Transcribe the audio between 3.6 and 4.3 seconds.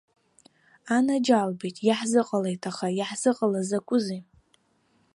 закәызеи.